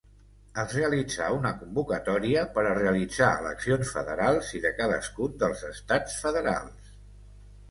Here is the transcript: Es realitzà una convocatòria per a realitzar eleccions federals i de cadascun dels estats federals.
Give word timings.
Es 0.61 0.71
realitzà 0.75 1.27
una 1.39 1.51
convocatòria 1.59 2.45
per 2.55 2.63
a 2.69 2.73
realitzar 2.79 3.27
eleccions 3.43 3.93
federals 3.99 4.51
i 4.61 4.63
de 4.65 4.73
cadascun 4.81 5.37
dels 5.45 5.63
estats 5.71 6.19
federals. 6.25 6.91